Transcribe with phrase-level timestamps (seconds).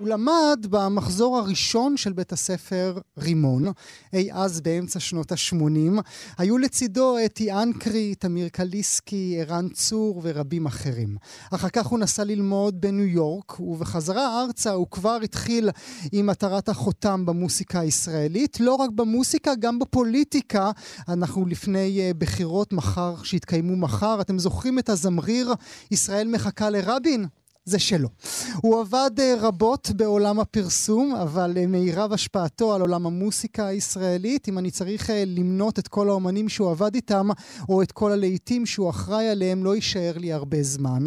[0.00, 3.64] הוא למד במחזור הראשון של בית הספר רימון,
[4.12, 6.00] אי אז באמצע שנות ה-80.
[6.38, 11.16] היו לצידו אתי אנקרי, תמיר קליסקי, ערן צור ורבים אחרים.
[11.50, 15.70] אחר כך הוא נסע ללמוד בניו יורק, ובחזרה ארצה הוא כבר התחיל
[16.12, 18.60] עם מטרת החותם במוסיקה הישראלית.
[18.60, 20.70] לא רק במוסיקה, גם בפוליטיקה.
[21.08, 24.20] אנחנו לפני uh, בחירות מחר, שהתקיימו מחר.
[24.20, 25.54] אתם זוכרים את הזמריר
[25.90, 27.26] ישראל מחכה לרבין?
[27.70, 28.08] זה שלו.
[28.56, 34.58] הוא עבד uh, רבות בעולם הפרסום, אבל uh, מירב השפעתו על עולם המוסיקה הישראלית, אם
[34.58, 37.28] אני צריך uh, למנות את כל האומנים שהוא עבד איתם,
[37.68, 41.04] או את כל הלהיטים שהוא אחראי עליהם, לא יישאר לי הרבה זמן.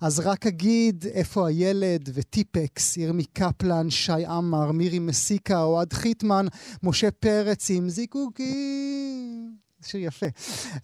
[0.00, 6.46] אז רק אגיד איפה הילד וטיפקס, ירמי קפלן, שי עמר, מירי מסיקה, אוהד חיטמן,
[6.82, 9.63] משה פרץ עם זיקוקים.
[9.84, 10.26] שיר יפה.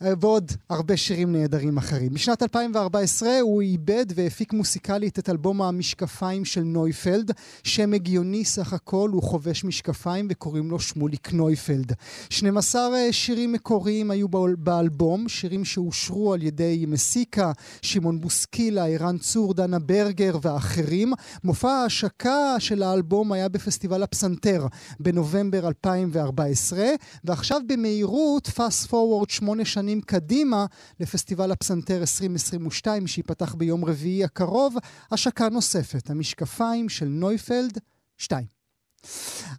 [0.02, 2.14] אה, ועוד הרבה שירים נהדרים אחרים.
[2.14, 7.30] בשנת 2014 הוא איבד והפיק מוסיקלית את אלבום המשקפיים של נויפלד,
[7.64, 11.92] שם הגיוני סך הכל, הוא חובש משקפיים וקוראים לו שמוליק נויפלד.
[12.30, 14.26] 12 אה, שירים מקוריים היו
[14.58, 21.12] באלבום, שירים שאושרו על ידי מסיקה, שמעון בוסקילה, ערן צור, דנה ברגר ואחרים.
[21.44, 24.66] מופע ההשקה של האלבום היה בפסטיבל הפסנתר
[25.00, 26.84] בנובמבר 2014,
[27.24, 30.66] ועכשיו במהירות, פאסט פורוורד שמונה שנים קדימה
[31.00, 34.76] לפסטיבל הפסנתר 2022 שייפתח ביום רביעי הקרוב,
[35.10, 37.78] השקה נוספת, המשקפיים של נויפלד
[38.18, 38.46] 2.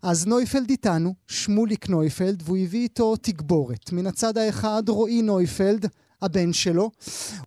[0.02, 3.92] אז נויפלד איתנו, שמוליק נויפלד, והוא הביא איתו תגבורת.
[3.92, 5.86] מן הצד האחד רועי נויפלד,
[6.22, 6.92] הבן שלו,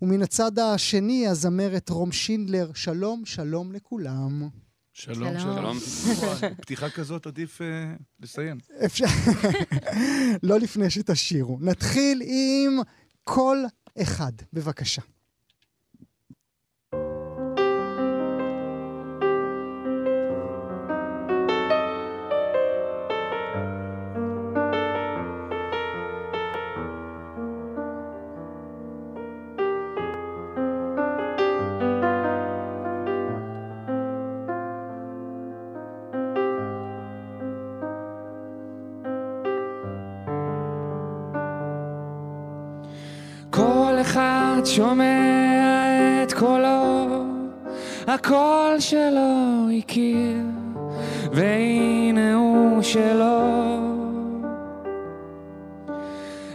[0.02, 2.70] ומן הצד השני הזמרת רום שינדלר.
[2.74, 4.63] שלום, שלום לכולם.
[4.96, 5.78] שלום, שלום.
[6.62, 7.64] פתיחה כזאת עדיף uh,
[8.20, 8.58] לסיים.
[8.84, 9.04] אפשר...
[10.42, 11.58] לא לפני שתשירו.
[11.60, 12.78] נתחיל עם
[13.24, 13.58] כל
[14.02, 15.02] אחד, בבקשה.
[44.06, 47.24] אחד שומע את קולו,
[48.06, 50.36] הקול שלו הכיר,
[51.32, 53.40] והנה הוא שלו.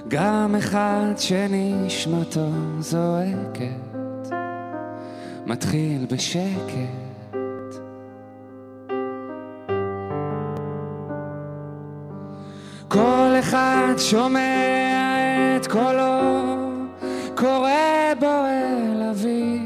[0.07, 2.49] גם אחד שנשמתו
[2.79, 4.33] זועקת,
[5.45, 7.09] מתחיל בשקט.
[12.87, 16.48] כל אחד שומע את קולו
[17.39, 19.59] קורא בו אל אביו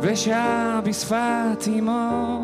[0.00, 2.40] ושר בשפת אמו.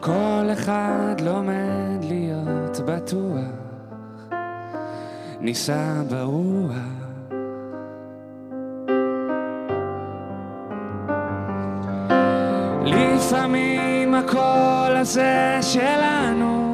[0.00, 3.58] כל אחד לומד להיות בטוח
[5.40, 6.76] נישא ברוח.
[12.84, 16.68] לפעמים הקול הזה שלנו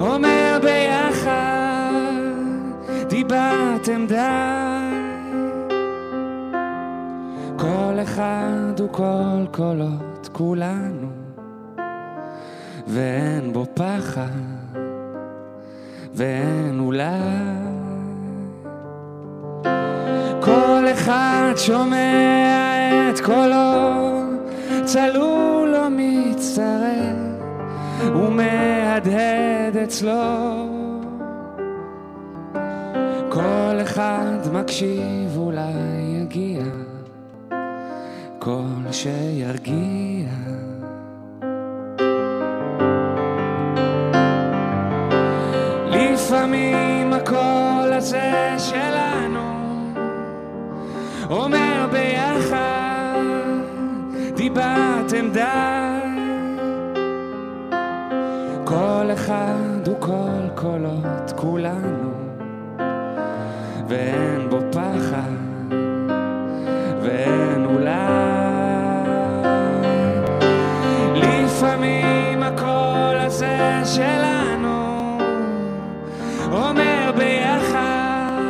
[0.00, 1.51] אומר ביחד
[3.32, 4.16] דיברתם די.
[7.58, 11.08] כל אחד הוא כל קולות כולנו,
[12.86, 14.78] ואין בו פחד,
[16.14, 17.06] ואין אולי.
[20.40, 24.22] כל אחד שומע את קולו,
[24.84, 27.16] צלול או מצטרף,
[28.14, 30.71] ומהדהד אצלו.
[33.32, 35.72] כל אחד מקשיב אולי
[36.20, 36.62] יגיע.
[38.38, 40.28] קול שירגיע.
[45.90, 49.52] לפעמים הקול הזה שלנו
[51.30, 53.22] אומר ביחד
[54.36, 55.40] דיברתם די
[58.64, 62.01] כל אחד הוא קול קולות כולנו
[63.92, 65.36] ואין בו פחד,
[67.02, 67.92] ואין אולי.
[71.14, 75.18] לפעמים הקול הזה שלנו
[76.52, 78.42] אומר ביחד,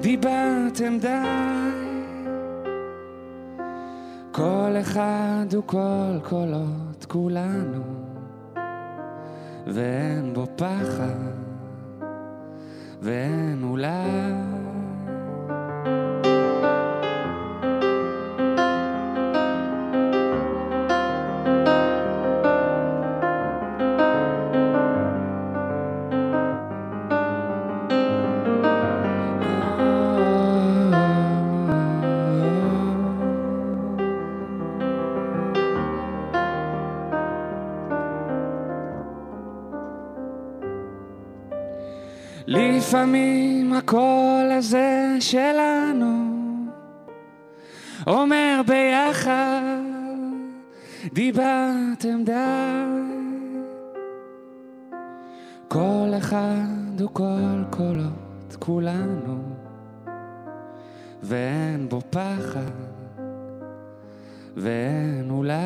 [0.00, 1.08] דיברתם די.
[4.32, 7.82] כל אחד הוא כל קולות כולנו,
[9.66, 11.29] ואין בו פחד,
[13.02, 14.49] ואין אולי.
[56.30, 59.56] אחד הוא כל קולות כולנו,
[61.22, 62.70] ואין בו פחד,
[64.56, 65.56] ואין אולי.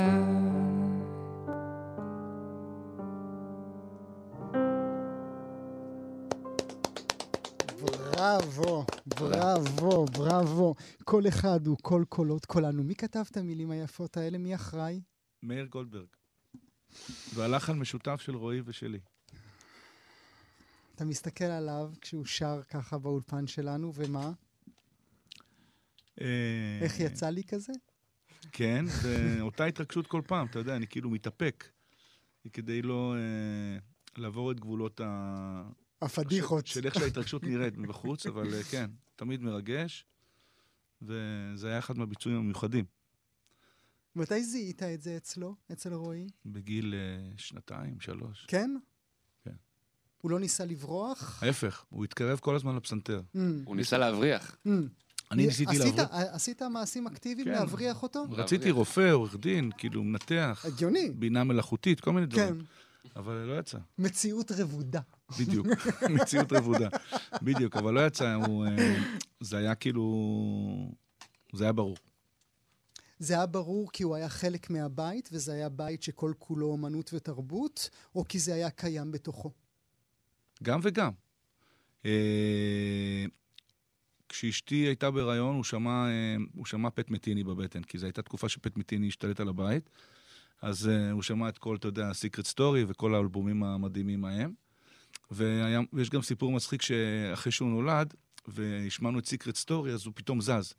[7.81, 10.75] בראבו, בראבו, בראבו.
[11.05, 12.83] כל אחד הוא כל קולות כולנו.
[12.83, 14.39] מי כתב את המילים היפות האלה?
[14.39, 15.01] מי אחראי?
[15.43, 16.09] מאיר גולדברג.
[17.35, 19.01] והלחן משותף של רועי ושלי.
[20.95, 24.33] אתה מסתכל עליו כשהוא שר ככה באולפן שלנו, ומה?
[26.21, 27.73] אה, איך יצא לי כזה?
[28.53, 31.69] כן, ואותה התרגשות כל פעם, אתה יודע, אני כאילו מתאפק.
[32.53, 33.79] כדי לא אה,
[34.17, 35.63] לעבור את גבולות ה...
[36.03, 36.67] הפדיחות.
[36.67, 40.07] של איך שההתרגשות נראית מבחוץ, אבל אה, כן, תמיד מרגש,
[41.03, 42.85] וזה היה אחד מהביצועים המיוחדים.
[44.17, 46.27] מתי זיהית את זה אצלו, אצל רועי?
[46.47, 48.47] בגיל אה, שנתיים, שלוש.
[48.49, 48.71] כן.
[50.25, 51.43] הוא לא ניסה לברוח?
[51.43, 53.21] ההפך, הוא התקרב כל הזמן לפסנתר.
[53.37, 54.57] Mm, הוא ניסה להבריח.
[54.67, 54.71] mm.
[55.31, 56.17] אני ניסיתי עשית- לעבור...
[56.17, 57.53] עשית מעשים אקטיביים כן.
[57.53, 58.25] להבריח אותו?
[58.31, 61.11] רציתי רופא, עורך דין, כאילו מנתח, הגיוני.
[61.11, 62.47] בינה מלאכותית, כל מיני כן.
[62.47, 62.65] דברים.
[63.17, 65.01] אבל לא יצא, מציאות רבודה.
[65.41, 65.67] בדיוק.
[66.21, 66.89] מציאות רבודה.
[67.43, 68.67] בדיוק, אבל לא יצא, הוא...
[68.67, 68.97] אה,
[69.41, 70.05] זה היה כאילו...
[71.53, 71.97] זה היה ברור.
[73.19, 77.91] זה היה ברור כי הוא היה חלק מהבית, וזה היה בית שכל כולו אומנות ותרבות,
[78.15, 79.51] או כי זה היה קיים בתוכו?
[80.63, 81.11] גם וגם.
[82.07, 83.25] אה,
[84.29, 88.49] כשאשתי הייתה בהיריון, הוא שמע, אה, הוא שמע פט מטיני בבטן, כי זו הייתה תקופה
[88.49, 89.91] שפט מטיני השתלט על הבית.
[90.63, 94.53] אז אה, הוא שמע את כל, אתה יודע, סיקרט סטורי וכל האלבומים המדהימים ההם.
[95.31, 98.15] והיה, ויש גם סיפור מצחיק שאחרי שהוא נולד,
[98.49, 100.75] והשמענו את סיקרט סטורי, אז הוא פתאום זז.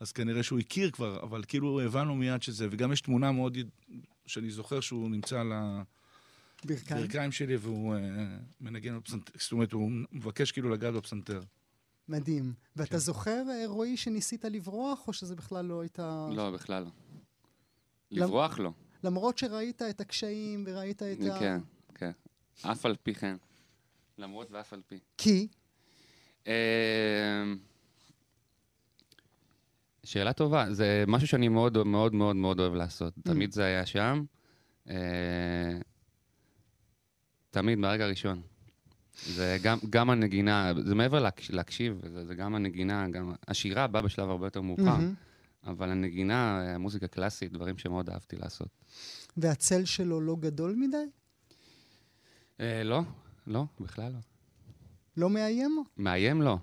[0.00, 3.58] אז כנראה שהוא הכיר כבר, אבל כאילו הבנו מיד שזה, וגם יש תמונה מאוד,
[4.26, 5.82] שאני זוכר שהוא נמצא על ה...
[6.64, 7.00] ברכיים?
[7.00, 7.98] ברכיים שלי והוא uh,
[8.60, 11.42] מנגן בפסנתר, זאת אומרת, הוא מבקש כאילו לגעת בפסנתר.
[12.08, 12.52] מדהים.
[12.76, 12.98] ואתה כן.
[12.98, 16.28] זוכר, אה, רועי, שניסית לברוח, או שזה בכלל לא הייתה...
[16.32, 16.90] לא, בכלל לא.
[18.10, 18.72] למ- לברוח לא.
[19.04, 21.38] למרות שראית את הקשיים וראית את ה...
[21.38, 21.60] כן,
[21.94, 22.10] כן.
[22.62, 23.36] אף על פי כן.
[24.18, 24.98] למרות ואף על פי.
[25.18, 25.48] כי?
[26.46, 26.52] אמ,
[30.04, 33.14] שאלה טובה, זה משהו שאני מאוד מאוד מאוד מאוד אוהב לעשות.
[33.24, 34.24] תמיד זה היה שם.
[37.50, 38.40] תמיד, מהרגע הראשון.
[39.26, 44.02] זה גם, גם הנגינה, זה מעבר להקש, להקשיב, זה, זה גם הנגינה, גם השירה באה
[44.02, 45.14] בשלב הרבה יותר מאוחר, מהמם.
[45.66, 48.68] אבל הנגינה, המוזיקה קלאסית, דברים שמאוד אהבתי לעשות.
[49.36, 50.96] והצל שלו לא גדול מדי?
[52.60, 53.00] אה, לא,
[53.46, 54.18] לא, בכלל לא.
[55.16, 55.84] לא מאיים?
[55.96, 56.58] מאיים לא.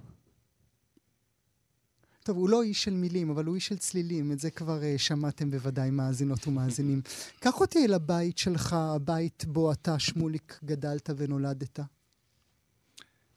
[2.27, 4.31] טוב, הוא לא איש של מילים, אבל הוא איש של צלילים.
[4.31, 7.01] את זה כבר uh, שמעתם בוודאי, מאזינות ומאזינים.
[7.39, 11.79] קח אותי אל הבית שלך, הבית בו אתה, שמוליק, גדלת ונולדת.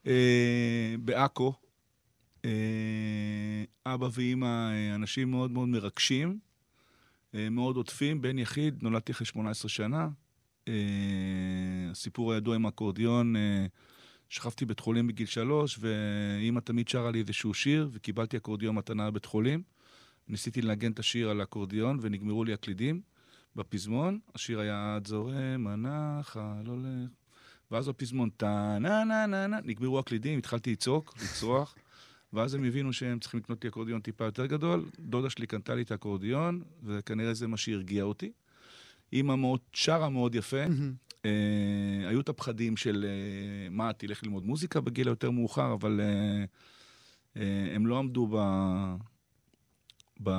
[0.06, 1.52] אה, בעכו,
[2.44, 2.50] אה,
[3.86, 6.38] אבא ואימא אנשים מאוד מאוד מרגשים,
[7.34, 10.08] אה, מאוד עוטפים, בן יחיד, נולדתי אחרי 18 שנה.
[10.68, 10.74] אה,
[11.90, 13.66] הסיפור הידוע עם האקורדיון, אה,
[14.30, 19.24] שכבתי בית חולים בגיל שלוש, ואימא תמיד שרה לי איזשהו שיר, וקיבלתי אקורדיון מתנה בבית
[19.24, 19.62] חולים.
[20.28, 23.00] ניסיתי לנגן את השיר על האקורדיון, ונגמרו לי הקלידים
[23.56, 24.18] בפזמון.
[24.34, 27.10] השיר היה עד זורם, הנחל הולך.
[27.70, 31.74] ואז בפזמון, טה נה נה נה נה, נגמרו הקלידים, התחלתי לצעוק, לצרוח,
[32.32, 34.84] ואז הם הבינו שהם צריכים לקנות לי אקורדיון טיפה יותר גדול.
[34.98, 38.32] דודה שלי קנתה לי את האקורדיון, וכנראה זה מה שהרגיע אותי.
[39.12, 40.64] אימא מאוד, שרה מאוד יפה.
[41.24, 41.30] אה,
[42.08, 46.44] היו את הפחדים של אה, מה, תלך ללמוד מוזיקה בגיל היותר מאוחר, אבל אה,
[47.36, 48.36] אה, הם לא עמדו ב...
[50.22, 50.30] ב...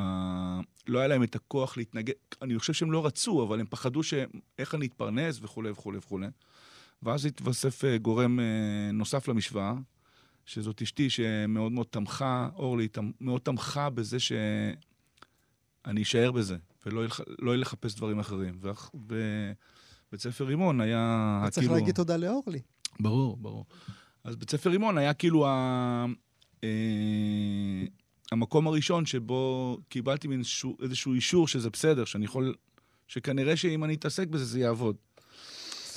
[0.87, 4.13] לא היה להם את הכוח להתנגד, אני חושב שהם לא רצו, אבל הם פחדו ש...
[4.59, 6.27] איך אני אתפרנס וכולי וכולי וכולי.
[7.03, 8.45] ואז התווסף אה, גורם אה,
[8.93, 9.73] נוסף למשוואה,
[10.45, 16.57] שזאת אשתי שמאוד מאוד תמכה, אורלי, תמ- מאוד תמכה בזה שאני אשאר בזה.
[16.85, 18.59] ולא ילח- לא לחפש דברים אחרים.
[20.11, 21.79] ובית ספר רימון היה אתה צריך כאילו...
[21.79, 22.59] להגיד תודה לאורלי.
[22.99, 23.65] ברור, ברור.
[24.23, 26.05] אז בית ספר רימון היה כאילו ה...
[26.63, 26.69] אה,
[28.31, 32.55] המקום הראשון שבו קיבלתי מין איזשהו, איזשהו אישור שזה בסדר, שאני יכול...
[33.07, 34.95] שכנראה שאם אני אתעסק בזה, זה יעבוד.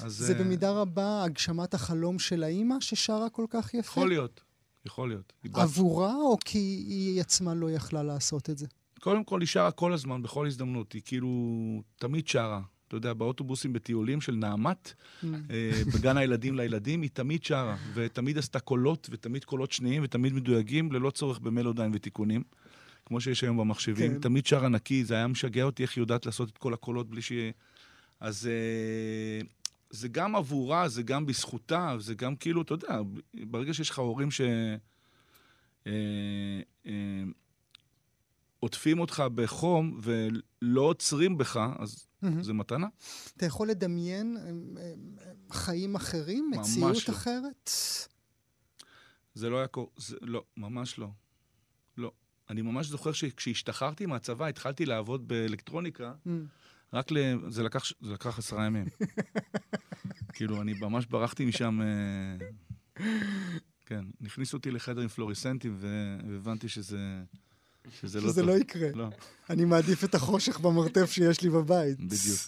[0.03, 0.13] אז...
[0.13, 3.91] זה אה, במידה רבה הגשמת החלום של האימא ששרה כל כך יפה?
[3.91, 4.41] יכול להיות,
[4.87, 5.33] יכול להיות.
[5.53, 8.67] עבורה, או כי היא עצמה לא יכלה לעשות את זה?
[9.01, 10.93] קודם כל, היא שרה כל הזמן, בכל הזדמנות.
[10.93, 11.31] היא כאילו
[11.97, 12.61] תמיד שרה.
[12.89, 15.27] אתה יודע, באוטובוסים בטיולים של נעמת, Mm.
[15.51, 20.93] אה, בגן הילדים לילדים, היא תמיד שרה, ותמיד עשתה קולות, ותמיד קולות שניים, ותמיד מדויקים,
[20.93, 22.43] ללא צורך במלודיים ותיקונים,
[23.07, 24.15] כמו שיש היום במחשבים.
[24.15, 24.21] כן.
[24.21, 27.23] תמיד שרה נקי, זה היה משגע אותי איך היא יודעת לעשות את כל הקולות בלי
[27.23, 27.53] שיהיה...
[28.21, 29.47] אז אה,
[29.91, 33.01] זה גם עבורה, זה גם בזכותה, זה גם כאילו, אתה יודע,
[33.35, 34.41] ברגע שיש לך הורים ש...
[35.87, 36.63] אה,
[38.65, 42.43] עוטפים אותך בחום ולא עוצרים בך, אז מהמם.
[42.43, 42.87] זה מתנה.
[43.37, 44.43] אתה יכול לדמיין אה,
[44.83, 44.93] אה,
[45.53, 47.15] חיים אחרים, מציאות לא.
[47.15, 47.71] אחרת?
[49.35, 49.87] זה לא היה קורה,
[50.23, 51.09] לא, ממש לא.
[51.97, 52.13] לא.
[52.51, 56.31] אני ממש זוכר שכשהשתחררתי מהצבא, התחלתי לעבוד באלקטרוניקה, Mm.
[56.93, 57.17] רק ל...
[57.49, 58.87] זה לקח, זה לקח עשרה ימים.
[60.35, 61.81] כאילו, אני ממש ברחתי משם...
[61.83, 62.47] אה,
[63.87, 67.23] כן, הכניסו אותי לחדר עם פלוריסנטים, והבנתי שזה...
[68.01, 68.51] שזה לא שזה טוב.
[68.51, 68.89] לא יקרה.
[68.95, 69.07] לא,
[69.51, 71.99] אני מעדיף את החושך במרתף שיש לי בבית.
[72.01, 72.39] בדיוק.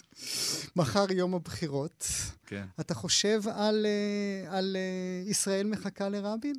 [0.75, 2.07] מחר יום הבחירות.
[2.45, 2.65] כן.
[2.79, 6.55] אתה חושב על, אה, על אה, ישראל מחכה לרבין?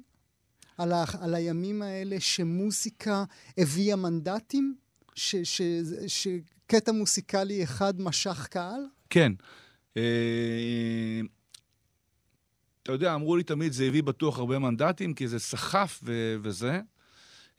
[0.78, 3.25] על, ה, על הימים האלה שמוזיקה
[3.58, 4.75] הביאה מנדטים?
[5.14, 5.62] ש, ש,
[6.06, 8.80] שקטע מוסיקלי אחד משך קהל?
[9.11, 9.32] כן.
[9.97, 11.20] אה,
[12.82, 16.80] אתה יודע, אמרו לי תמיד, זה הביא בטוח הרבה מנדטים, כי זה סחף ו- וזה.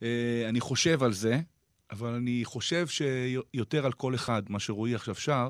[0.03, 1.41] אה, אני חושב על זה,
[1.91, 5.49] אבל אני חושב שיותר על כל אחד, מה שרועי עכשיו שר,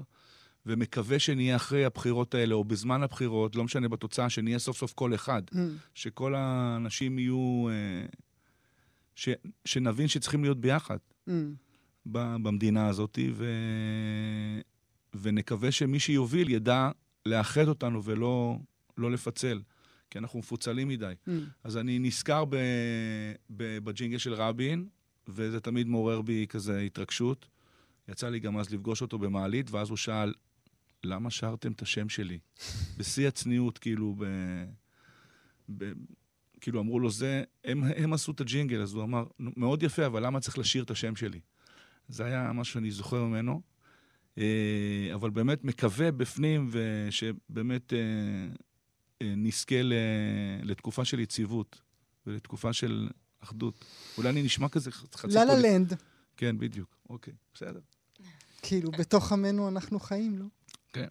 [0.65, 5.15] ומקווה שנהיה אחרי הבחירות האלה, או בזמן הבחירות, לא משנה בתוצאה, שנהיה סוף סוף כל
[5.15, 5.41] אחד.
[5.51, 5.57] Mm.
[5.93, 7.67] שכל האנשים יהיו...
[7.69, 8.05] אה,
[9.15, 9.29] ש,
[9.65, 10.97] שנבין שצריכים להיות ביחד.
[11.29, 11.31] Mm.
[12.05, 13.45] במדינה הזאת, ו...
[15.21, 16.91] ונקווה שמי שיוביל ידע
[17.25, 18.57] לאחד אותנו ולא
[18.97, 19.61] לא לפצל,
[20.09, 21.13] כי אנחנו מפוצלים מדי.
[21.27, 21.31] Mm.
[21.63, 22.55] אז אני נזכר ב...
[23.49, 23.77] ב...
[23.83, 24.87] בג'ינגל של רבין,
[25.27, 27.47] וזה תמיד מעורר בי כזה התרגשות.
[28.07, 30.33] יצא לי גם אז לפגוש אותו במעלית, ואז הוא שאל,
[31.03, 32.39] למה שרתם את השם שלי?
[32.97, 34.25] בשיא הצניעות, כאילו, ב...
[35.77, 35.91] ב...
[36.61, 40.05] כאילו אמרו לו, זה, הם, הם עשו את הג'ינגל, אז הוא אמר, "נו, מאוד יפה,
[40.05, 41.39] אבל למה צריך לשיר את השם שלי?
[42.07, 43.61] זה היה מה שאני זוכר ממנו.
[44.37, 47.99] אה, אבל באמת מקווה בפנים, ושבאמת אה,
[49.23, 49.93] נזכה ל-
[50.63, 51.81] לתקופה של יציבות
[52.27, 53.09] ולתקופה של
[53.43, 53.85] אחדות.
[54.17, 55.93] אולי אני נשמע כזה חצי לה לה פוליט- לנד.
[56.37, 56.95] כן, בדיוק.
[57.09, 57.79] אוקיי, בסדר.
[58.61, 60.45] כאילו, בתוך עמנו אנחנו חיים, לא?
[60.93, 61.07] כן.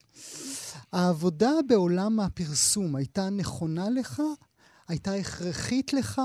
[0.92, 4.22] העבודה בעולם הפרסום הייתה נכונה לך?
[4.88, 6.20] הייתה הכרחית לך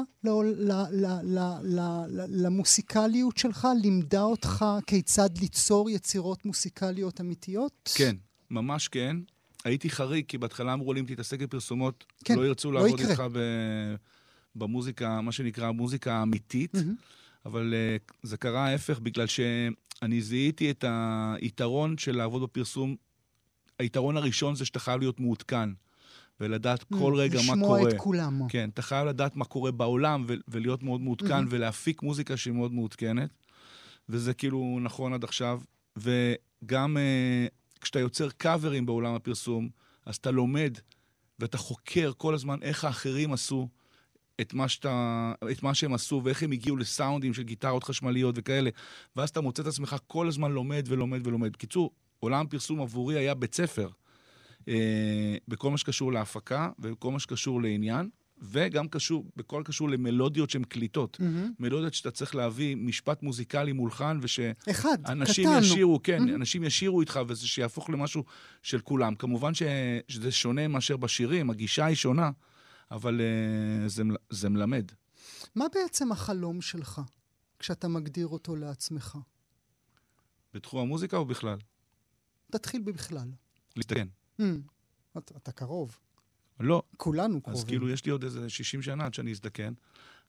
[2.29, 3.67] למוסיקליות שלך?
[3.81, 7.89] לימדה אותך כיצד ליצור יצירות מוסיקליות אמיתיות?
[7.95, 8.15] כן,
[8.51, 9.17] ממש כן.
[9.65, 13.11] הייתי חריג, כי בהתחלה אמרו לי, אם תתעסק בפרסומות, כן, לא ירצו לא לעבוד יקרה.
[13.11, 13.39] איתך ב...
[14.55, 16.73] במוזיקה, מה שנקרא המוזיקה האמיתית.
[16.75, 16.95] מהמם.
[17.45, 20.85] אבל uh, זה קרה ההפך, בגלל שאני זיהיתי את
[21.41, 22.95] היתרון של לעבוד בפרסום.
[23.79, 25.69] היתרון הראשון זה שאתה חייב להיות מעודכן,
[26.39, 27.77] ולדעת כל רגע מה קורה.
[27.79, 28.41] לשמוע את כולם.
[28.49, 31.47] כן, אתה חייב לדעת מה קורה בעולם ו- ולהיות מאוד מעודכן Mhm.
[31.49, 33.29] ולהפיק מוזיקה שהיא מאוד מעודכנת.
[34.09, 35.61] וזה כאילו נכון עד עכשיו.
[35.97, 37.51] וגם uh,
[37.83, 39.69] כשאתה יוצר קאברים בעולם הפרסום,
[40.05, 40.77] אז אתה לומד
[41.39, 43.67] ואתה חוקר כל הזמן איך האחרים עשו
[44.41, 48.69] את מה, שאתה, את מה שהם עשו ואיך הם הגיעו לסאונדים של גיטרות חשמליות וכאלה.
[49.15, 51.53] ואז אתה מוצא את עצמך כל הזמן לומד ולומד ולומד.
[51.53, 53.89] בקיצור, עולם פרסום עבורי היה בית ספר.
[54.67, 58.09] אה, בכל מה שקשור להפקה ובכל מה שקשור לעניין,
[58.43, 61.19] וגם קשור, בכל קשור למלודיות שהן קליטות.
[61.19, 61.51] מהמם.
[61.59, 65.49] מלודיות שאתה צריך להביא משפט מוזיקלי מולחן, ושאנשים.
[65.59, 66.35] ישירו, כן, Mhm.
[66.35, 68.23] אנשים ישירו איתך, וזה שיהפוך למשהו
[68.61, 69.15] של כולם.
[69.15, 69.63] כמובן ש,
[70.07, 72.31] שזה שונה מאשר בשירים, הגישה היא שונה,
[72.91, 74.91] אבל uh, זה, זה מלמד.
[75.55, 77.01] מה בעצם החלום שלך,
[77.59, 79.17] כשאתה מגדיר אותו לעצמך?
[80.53, 81.57] בתחום המוזיקה או בכלל?
[82.51, 83.27] תתחיל בכלל.
[83.75, 84.07] להזדקן.
[84.41, 84.43] Mm.
[85.17, 85.97] אתה, אתה קרוב.
[86.59, 87.59] לא, כולנו קרובים.
[87.59, 89.73] אז כאילו יש לי עוד איזה 60 שנה עד שאני אזדקן,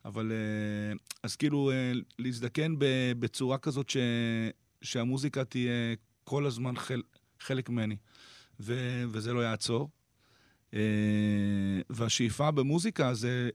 [0.05, 2.75] אבל אה, אז כאילו אה, להזדקן
[3.19, 3.97] בצורה כזאת ש,
[4.83, 7.03] שהמוזיקה תהיה כל הזמן חל,
[7.41, 7.97] חלק ממני,
[8.61, 8.75] ו,
[9.09, 9.89] וזה לא יעצור.
[10.75, 10.81] אה,
[11.91, 13.51] והשאיפה במוזיקה זה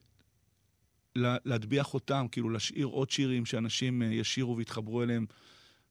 [1.16, 5.26] לה- להטביע חותם, כאילו להשאיר עוד שירים שאנשים ישירו ויתחברו אליהם,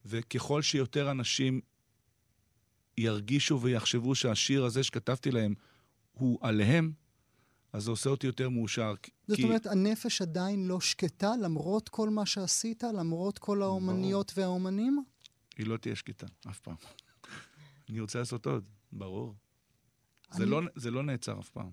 [0.05, 1.61] וככל שיותר אנשים
[2.97, 5.53] ירגישו ויחשבו שהשיר הזה שכתבתי להם
[6.19, 6.91] הוא עליהם,
[7.73, 8.93] אז זה עושה אותי יותר מאושר.
[9.27, 9.43] זאת כי...
[9.43, 15.03] אומרת, הנפש עדיין לא שקטה למרות כל מה שעשית, למרות כל האומניות והאומנים?
[15.57, 16.75] היא לא תהיה שקטה, אף פעם.
[17.89, 19.35] אני רוצה לעשות עוד, ברור.
[20.31, 21.71] אני- זה, לא, זה לא נעצר אף פעם.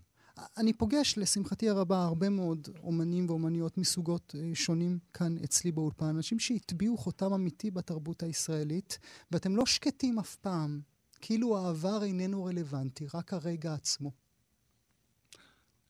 [0.56, 6.38] אני פוגש, לשמחתי הרבה, הרבה מאוד אומנים ואומניות מסוגות אה, שונים כאן אצלי באולפן, אנשים
[6.38, 8.98] שהטביעו חותם אמיתי בתרבות הישראלית,
[9.30, 10.80] ואתם לא שקטים אף פעם.
[11.20, 14.10] כאילו העבר איננו רלוונטי, רק הרגע עצמו.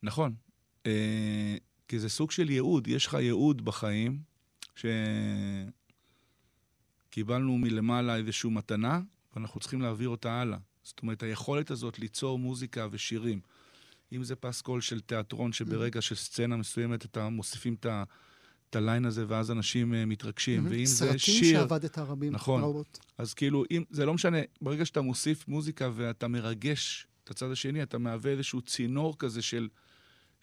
[0.02, 0.34] נכון.
[0.86, 1.56] אה,
[1.88, 4.18] כי זה סוג של ייעוד, יש לך ייעוד בחיים,
[7.10, 9.00] שקיבלנו מלמעלה איזושהי מתנה,
[9.34, 10.58] ואנחנו צריכים להעביר אותה הלאה.
[10.84, 13.40] זאת אומרת, היכולת הזאת ליצור מוזיקה ושירים,
[14.12, 18.04] אם זה פסקול של תיאטרון, שברגע של סצנה מסוימת אתה מוסיפים את ה...
[18.70, 21.58] את הליין הזה, ואז אנשים אה, מתרגשים, ואם זה סרטים שיר...
[21.58, 22.32] שעבדת רבים.
[22.32, 22.62] נכון.
[22.62, 22.98] רבות.
[23.18, 27.82] אז כאילו, אם, זה לא משנה, ברגע שאתה מוסיף מוזיקה ואתה מרגש את הצד השני,
[27.82, 29.68] אתה מהווה איזשהו צינור כזה של,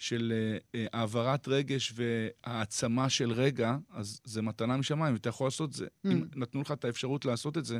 [0.04, 5.70] של אה, אה, העברת רגש והעצמה של רגע, אז זה מתנה משמיים, ואתה יכול לעשות
[5.70, 5.86] את זה.
[5.86, 6.10] Mm.
[6.12, 7.80] אם נתנו לך את האפשרות לעשות את זה,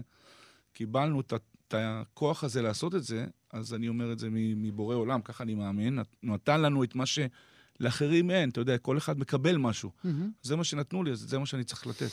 [0.74, 5.22] קיבלנו את, את הכוח הזה לעשות את זה, אז אני אומר את זה מבורא עולם,
[5.22, 9.58] ככה אני מאמין, נת- נתן לנו את מה שלאחרים אין, אתה יודע, כל אחד מקבל
[9.58, 9.92] משהו.
[10.04, 10.32] מהמם.
[10.42, 12.10] זה מה שנתנו לי, אז זה מה שאני צריך לתת.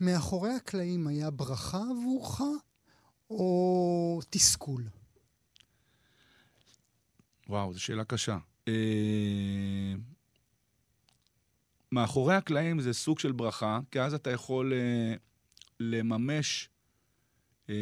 [0.00, 2.40] מאחורי הקלעים היה ברכה עבורך,
[3.30, 4.82] או תסכול?
[7.48, 8.38] וואו, זו שאלה קשה.
[8.70, 9.94] אה,
[11.92, 15.14] מאחורי הקלעים זה סוג של ברכה, כי אז אתה יכול אה,
[15.80, 16.68] לממש
[17.70, 17.74] אה,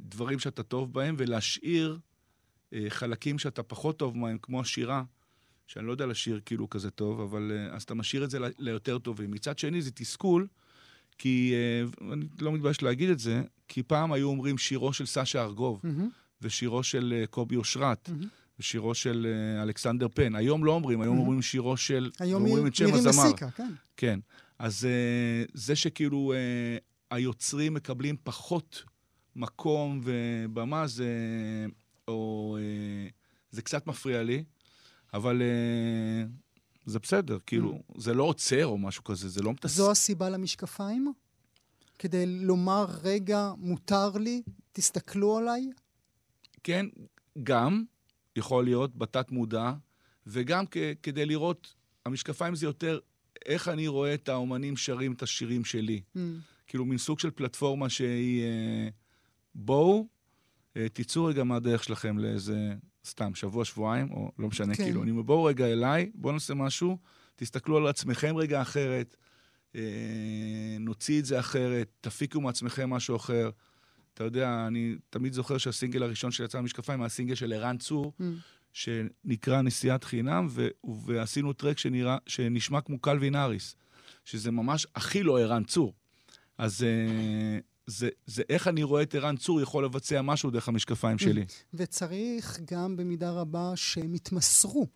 [0.00, 1.98] דברים שאתה טוב בהם ולהשאיר
[2.88, 5.02] חלקים שאתה פחות טוב בהם, כמו השירה,
[5.66, 9.30] שאני לא יודע לשיר כאילו כזה טוב, אבל אז אתה משאיר את זה ליותר טובים.
[9.30, 10.46] מצד שני זה תסכול,
[11.18, 11.54] כי,
[12.12, 16.08] אני לא מתבייש להגיד את זה, כי פעם היו אומרים שירו של סשה ארגוב מהמם,
[16.42, 18.08] ושירו של קובי אושרת.
[18.08, 18.28] מהמם.
[18.60, 19.26] ושירו של
[19.56, 20.34] אה, אלכסנדר פן.
[20.34, 21.20] היום לא אומרים, היום Mhm.
[21.20, 22.10] אומרים שירו של...
[22.20, 23.24] היום אומרים את שם הזמר.
[23.24, 23.72] מסיקה, כן.
[23.96, 24.20] כן.
[24.58, 26.76] אז אה, זה שכאילו אה,
[27.10, 28.82] היוצרים מקבלים פחות
[29.36, 31.08] מקום ובמה, זה...
[32.08, 32.58] או...
[33.50, 34.44] זה קצת מפריע לי,
[35.14, 35.42] אבל
[36.86, 39.70] זה בסדר, כאילו, זה לא עוצר או משהו כזה, זה לא מתס...
[39.70, 41.12] זו הסיבה למשקפיים?
[41.98, 44.42] כדי לומר, רגע, מותר לי,
[44.72, 45.70] תסתכלו עליי?
[46.62, 46.86] כן,
[47.42, 47.84] גם
[48.36, 49.72] יכול להיות בתת מודע,
[50.26, 51.74] וגם כ- כדי לראות,
[52.06, 52.98] המשקפיים זה יותר
[53.46, 56.00] איך אני רואה את האומנים שרים את השירים שלי.
[56.16, 56.18] Mm.
[56.66, 58.42] כאילו, מין סוג של פלטפורמה שהיא...
[58.42, 58.88] אה,
[59.54, 60.06] בואו,
[60.76, 62.74] אה, תצאו רגע מהדרך שלכם לאיזה,
[63.06, 64.74] סתם, שבוע, שבועיים, או לא משנה, כן.
[64.74, 64.84] כן.
[64.84, 66.98] כאילו, אני אומר, בואו רגע אליי, בואו נעשה משהו,
[67.36, 69.16] תסתכלו על עצמכם רגע אחרת,
[69.74, 73.50] אה, נוציא את זה אחרת, תפיקו מעצמכם משהו אחר.
[74.20, 78.22] אתה יודע, אני תמיד זוכר שהסינגל הראשון שיצא במשקפיים היה סינגל של ערן צור, Mm.
[78.72, 80.68] שנקרא נסיעת חינם, ו-
[81.06, 83.76] ועשינו טרק שנראה, שנשמע כמו קלווין האריס,
[84.24, 85.94] שזה ממש הכי לא ערן צור.
[86.58, 91.18] אז אה, זה, זה איך אני רואה את ערן צור יכול לבצע משהו דרך המשקפיים
[91.18, 91.44] שלי.
[91.74, 94.86] וצריך גם במידה רבה שהם יתמסרו,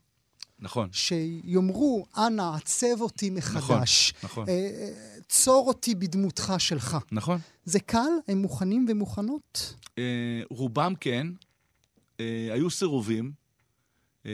[0.58, 4.14] נכון, שיאמרו, אנא, עצב אותי מחדש.
[4.22, 4.90] נכון, אה,
[5.28, 6.96] צור אותי בדמותך שלך.
[7.12, 7.38] נכון.
[7.64, 8.10] זה קל?
[8.28, 9.74] הם מוכנים ומוכנות?
[9.98, 11.26] אה, רובם כן,
[12.20, 13.32] אה, היו סירובים,
[14.26, 14.30] אה,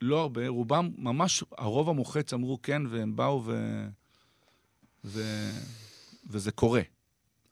[0.00, 3.82] לא הרבה, רובם, ממש הרוב המוחץ אמרו כן, והם באו ו...
[5.04, 5.22] ו...
[6.26, 6.82] וזה קורה.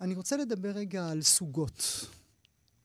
[0.01, 2.07] אני רוצה לדבר רגע על סוגות.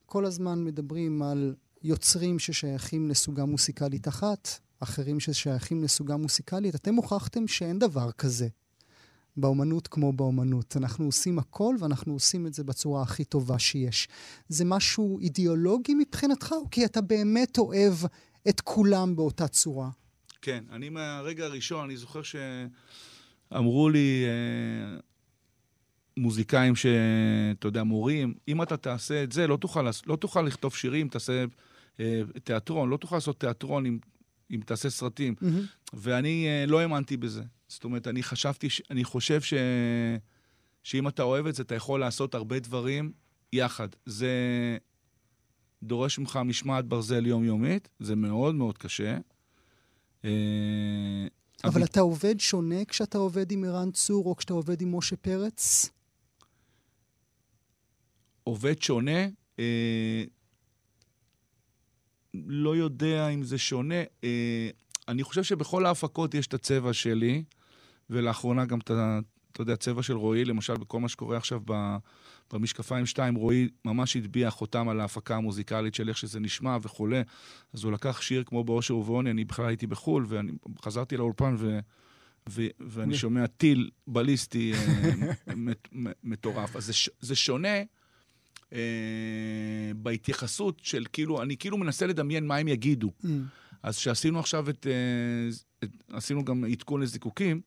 [0.05, 6.75] כל הזמן מדברים על יוצרים ששייכים לסוגה מוסיקלית אחת, אחרים ששייכים לסוגה מוסיקלית.
[6.75, 8.47] אתם הוכחתם שאין דבר כזה
[9.37, 10.77] באומנות כמו באומנות.
[10.77, 14.07] אנחנו עושים הכל ואנחנו עושים את זה בצורה הכי טובה שיש.
[14.49, 17.93] זה משהו אידיאולוגי מבחינתך, או כי אתה באמת אוהב
[18.49, 19.89] את כולם באותה צורה?
[20.41, 22.21] כן, אני מהרגע הראשון, אני זוכר
[23.51, 24.99] שאמרו לי אה,
[26.17, 31.07] מוזיקאים שאתה יודע, מורים, אם אתה תעשה את זה, לא תוכל, לא תוכל לכתוב שירים,
[31.07, 31.45] תעשה
[31.99, 33.99] אה, תיאטרון, לא תוכל לעשות תיאטרון אם,
[34.51, 35.35] אם תעשה סרטים.
[35.41, 35.65] מהמם.
[35.93, 37.43] ואני אה, לא האמנתי בזה.
[37.67, 38.81] זאת אומרת, אני חשבתי, ש...
[38.91, 39.53] אני חושב ש...
[40.83, 43.11] שאם אתה אוהב את זה, אתה יכול לעשות הרבה דברים
[43.53, 43.87] יחד.
[44.05, 44.31] זה
[45.83, 49.17] דורש ממך משמעת ברזל יומיומית, זה מאוד מאוד קשה.
[50.25, 51.27] אה,
[51.63, 55.89] אבל אתה עובד שונה כשאתה עובד עם ערן צור או כשאתה עובד עם משה פרץ?
[58.45, 59.27] עובד שונה,
[59.59, 60.23] אה,
[62.33, 63.95] לא יודע אם זה שונה.
[64.23, 64.69] אה,
[65.07, 67.43] אני חושב שבכל ההפקות יש את הצבע שלי,
[68.09, 69.19] ולאחרונה גם את, ה-
[69.51, 71.95] אתה יודע, צבע של רועי, למשל, בכל מה שקורה עכשיו ב,
[72.53, 77.21] במשקפיים 2, רועי ממש הטביע חותם על ההפקה המוזיקלית של איך שזה נשמע וכולי.
[77.73, 81.79] אז הוא לקח שיר כמו באושר ובעוני, אני בכלל הייתי בחו"ל, ואני חזרתי לאולפן ו...
[82.49, 85.53] ו- ואני שומע טיל בליסטי אה,
[86.23, 86.75] מטורף.
[86.75, 87.77] אז זה, ש- זה שונה
[88.75, 93.11] אה, בהתייחסות של כאילו, אני כאילו מנסה לדמיין מה הם יגידו.
[93.23, 93.27] Mm.
[93.83, 95.49] אז כשעשינו עכשיו את, אה,
[95.83, 95.89] את...
[96.13, 97.61] עשינו גם עדכון לזיקוקים,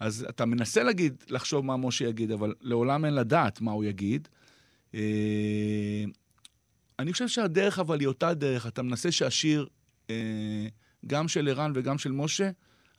[0.00, 4.28] אז אתה מנסה להגיד, לחשוב מה משה יגיד, אבל לעולם אין לדעת מה הוא יגיד.
[4.94, 6.04] אה,
[6.98, 8.66] אני חושב שהדרך אבל היא אותה דרך.
[8.66, 9.66] אתה מנסה שהשיר,
[10.10, 10.66] אה,
[11.06, 12.50] גם של ערן וגם של משה,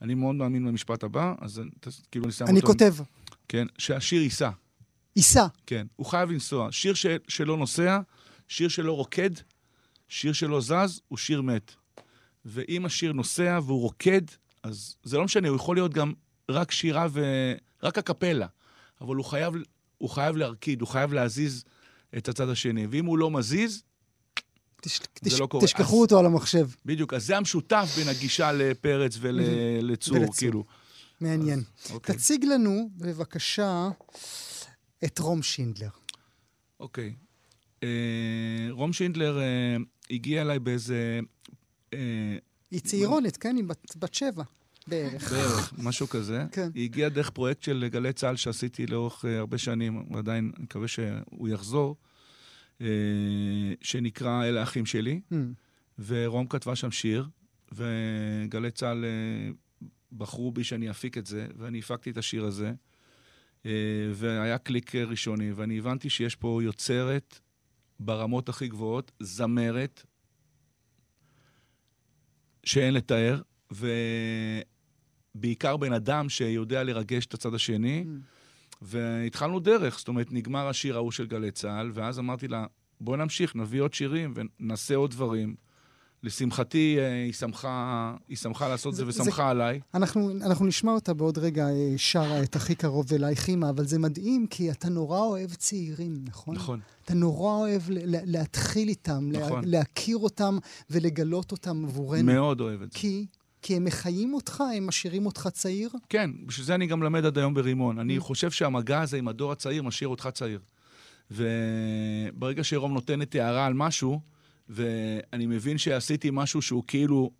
[0.01, 1.61] אני מאוד מאמין במשפט הבא, אז
[2.11, 2.67] כאילו אני שם אני אותו...
[2.67, 2.93] כותב,
[3.47, 4.49] כן, שהשיר ייסע.
[5.15, 5.45] ייסע.
[5.65, 6.71] כן, הוא חייב לנסוע.
[6.71, 7.05] שיר ש...
[7.27, 7.99] שלא נוסע,
[8.47, 9.29] שיר שלא רוקד,
[10.09, 11.71] שיר שלא זז, הוא שיר מת.
[12.45, 14.21] ואם השיר נוסע והוא רוקד,
[14.63, 16.13] אז זה לא משנה, הוא יכול להיות גם
[16.49, 17.23] רק שירה ו...
[17.83, 18.47] רק הקפלה,
[19.01, 19.53] אבל הוא חייב,
[19.97, 21.63] הוא חייב להרקיד, הוא חייב להזיז
[22.17, 22.87] את הצד השני.
[22.89, 23.83] ואם הוא לא מזיז,
[24.81, 24.99] תש...
[24.99, 25.39] זה תש...
[25.39, 25.65] לא קורה.
[25.65, 26.69] תשכחו אז- אותו על המחשב.
[26.85, 30.35] בדיוק, אז זה המשותף בין הגישה לפרץ ולצור, ולצור.
[30.37, 30.63] כאילו.
[31.21, 31.63] מעניין.
[31.89, 32.15] אוקיי.
[32.15, 33.89] תציג לנו, בבקשה,
[35.05, 35.89] את רום שינדלר.
[36.79, 37.15] אוקיי.
[37.83, 37.87] אה,
[38.69, 39.75] רום שינדלר אה,
[40.09, 41.19] הגיע אליי באיזה...
[41.93, 42.37] אה,
[42.71, 43.55] היא צעירונת, כן?
[43.55, 44.43] היא בת, בת שבע
[44.87, 45.31] בערך.
[45.31, 46.45] בערך, משהו כזה.
[46.51, 46.69] כן.
[46.75, 50.87] היא הגיעה דרך פרויקט של גלי צה"ל שעשיתי לאורך אה, הרבה שנים, ועדיין, אני מקווה
[50.87, 51.95] שהוא יחזור,
[52.81, 52.87] אה,
[53.81, 55.35] שנקרא אלה האחים שלי, Mm.
[56.05, 57.29] ורום כתבה שם שיר,
[57.71, 59.51] וגלי צה"ל אה,
[60.17, 62.73] בחרו בי שאני אפיק את זה, ואני הפקתי את השיר הזה,
[64.13, 67.39] והיה קליק אה, ראשוני, ואני הבנתי שיש פה יוצרת
[67.99, 70.05] ברמות הכי גבוהות, זמרת,
[72.63, 73.41] שאין לתאר,
[75.35, 78.05] ובעיקר בן אדם שיודע לרגש את הצד השני.
[78.81, 82.65] והתחלנו דרך, זאת אומרת, נגמר השיר ההוא של גלי צה"ל, ואז אמרתי לה,
[83.01, 85.55] בוא נמשיך, נביא עוד שירים ונעשה עוד דברים.
[86.23, 89.79] לשמחתי, אה, היא שמחה, היא שמחה לעשות זה- זה זה- ושמחה עליי.
[89.93, 93.99] אנחנו, אנחנו נשמע אותה בעוד רגע אה, שרה את הכי קרוב אלייך אימא, אבל זה
[93.99, 96.55] מדהים כי אתה נורא אוהב צעירים, נכון?
[96.55, 96.79] נכון.
[97.05, 97.81] אתה נורא אוהב
[98.25, 99.61] להתחיל איתם, לה- נכון.
[99.65, 100.57] להכיר אותם
[100.89, 102.23] ולגלות אותם עבורנו.
[102.23, 102.99] מאוד אוהב את זה.
[102.99, 103.25] כי,
[103.61, 105.89] כי הם מחיים אותך, הם משאירים אותך צעיר.
[106.09, 107.99] כן, בשביל זה אני גם מלמד עד היום ברימון.
[107.99, 108.21] אני Mm.
[108.21, 110.59] חושב שהמגע הזה עם הדור הצעיר משאיר אותך צעיר.
[111.31, 114.19] וברגע שרום נותנת הערה על משהו,
[114.69, 117.31] ואני מבין שעשיתי משהו שהוא כאילו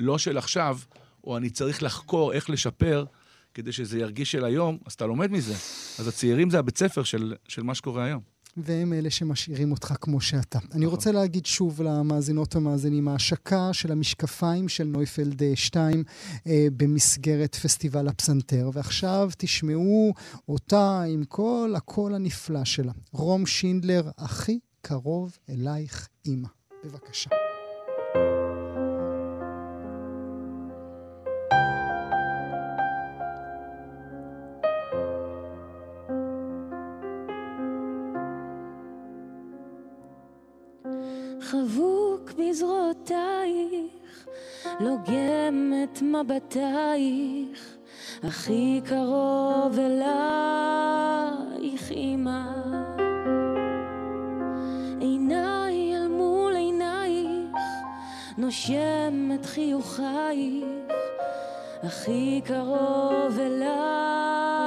[0.00, 0.78] לא של עכשיו,
[1.24, 3.04] או אני צריך לחקור איך לשפר
[3.54, 5.54] כדי שזה ירגיש של היום, אז אתה לומד מזה.
[5.98, 8.36] אז הצעירים זה הבית ספר של, של מה שקורה היום.
[8.56, 10.58] והם אלה שמשאירים אותך כמו שאתה.
[10.58, 10.84] אני נכון.
[10.84, 16.04] רוצה להגיד שוב למאזינות ומאזינים, ההשקה של המשקפיים של נויפלד אה, 2
[16.46, 20.14] אה, במסגרת פסטיבל הפסנתר, ועכשיו תשמעו
[20.48, 22.92] אותה עם כל הקול הנפלא שלה.
[23.12, 26.48] רום שינדלר, הכי קרוב אלייך אימא.
[26.86, 27.30] בבקשה.
[41.40, 44.26] חבוק בזרועותייך,
[44.80, 47.76] לוגם את מבטייך,
[48.22, 50.22] הכי קרוב אלייך
[51.92, 52.85] אמא.
[58.46, 60.64] נושם את חיוכייך,
[61.82, 64.66] הכי קרוב אלייך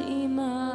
[0.00, 0.70] אמא.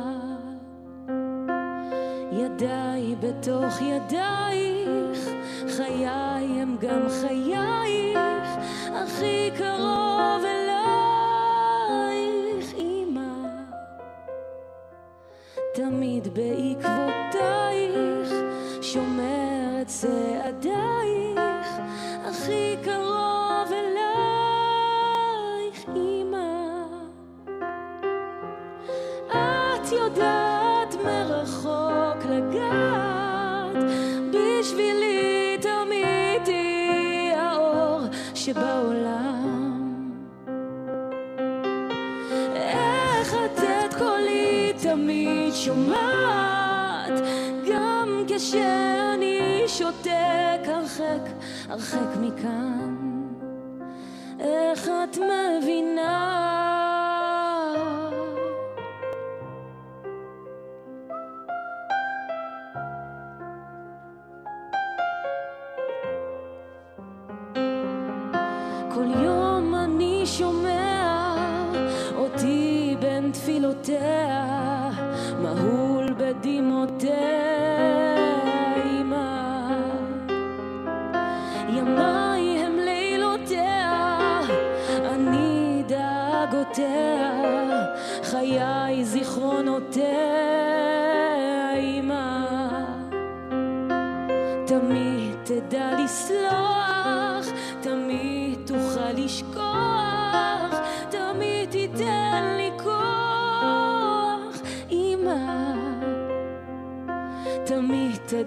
[2.32, 5.30] ידיי בתוך ידייך,
[5.78, 8.20] חיי הם גם חייך,
[8.94, 10.74] הכי קרוב אלייך,
[12.80, 13.48] אמא.
[15.74, 17.27] תמיד בעקבותייך,
[38.48, 40.12] שבעולם.
[42.56, 47.14] איך את את קולי תמיד שומעת,
[47.72, 51.30] גם כשאני שותק הרחק,
[51.70, 52.87] הרחק מכאן.
[73.84, 74.90] שדותיה,
[75.42, 77.14] מהול בדמעותיה,
[78.86, 79.78] אמא.
[81.70, 84.42] ימיי הם לילותיה,
[85.14, 87.32] אני דאגותיה,
[88.24, 88.87] חיי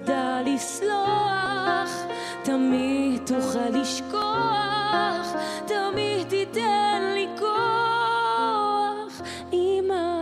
[0.03, 2.05] תדע לסלוח,
[2.43, 5.33] תמיד תוכל לשכוח,
[5.65, 9.21] תמיד תיתן לי כוח,
[9.53, 10.21] אמא.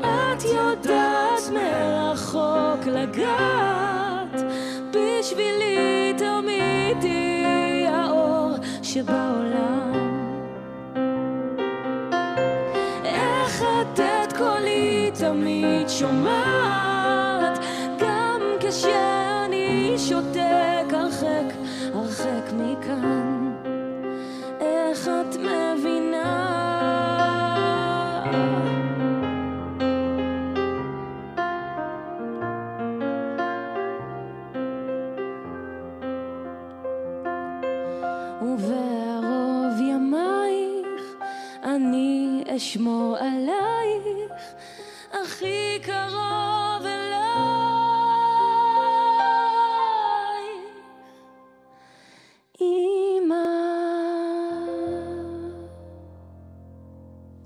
[0.00, 4.42] את יודעת מרחוק לגעת,
[4.90, 8.50] בשבילי תמיד תהיי האור
[8.82, 9.83] שבעולם.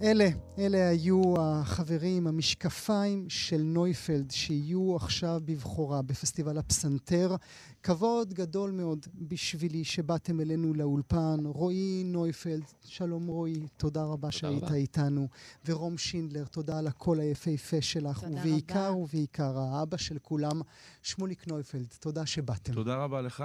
[0.02, 7.37] אלה, אלה היו החברים, המשקפיים של נויפלד, שיהיו עכשיו בבחורה בפסטיבל הפסנתר.
[7.82, 11.40] כבוד גדול מאוד בשבילי שבאתם אלינו לאולפן.
[11.44, 14.74] רועי נויפלד, שלום רועי, תודה רבה שהיית רבה.
[14.74, 15.28] איתנו.
[15.66, 18.20] ורום שינדלר, תודה על הקול היפהפה שלך.
[18.20, 18.96] תודה ובעיקר רבה.
[18.96, 20.61] ובעיקר האבא של כולם,
[21.02, 22.72] שמוליק נויפלד, תודה שבאתם.
[22.72, 23.44] תודה רבה לך,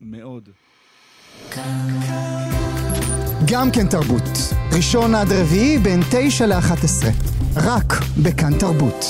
[0.00, 0.48] מאוד.
[3.46, 4.22] גם כן תרבות.
[4.72, 7.10] ראשון עד רביעי בין תשע לאחת עשרה.
[7.56, 9.04] רק בכאן תרבות.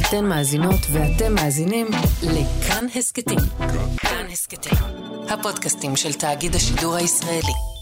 [0.00, 1.86] אתן מאזינות ואתם מאזינים
[2.22, 3.38] לכאן הסכתים.
[3.96, 4.78] כאן הסכתים,
[5.28, 7.73] הפודקאסטים של תאגיד השידור הישראלי.